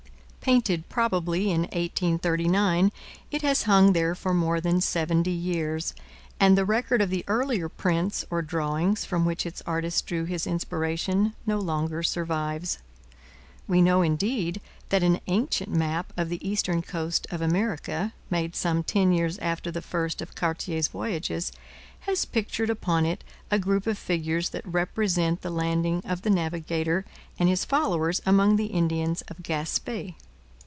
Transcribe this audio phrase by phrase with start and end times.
[0.43, 2.91] Painted probably in 1839,
[3.29, 5.93] it has hung there for more than seventy years,
[6.39, 10.47] and the record of the earlier prints or drawings from which its artist drew his
[10.47, 12.79] inspiration no longer survives.
[13.67, 18.81] We know, indeed, that an ancient map of the eastern coast of America, made some
[18.81, 21.51] ten years after the first of Cartier's voyages,
[22.01, 27.05] has pictured upon it a group of figures that represent the landing of the navigator
[27.37, 30.15] and his followers among the Indians of Gaspe.